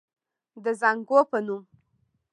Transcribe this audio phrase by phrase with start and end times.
[0.63, 1.63] د زانګو پۀ نوم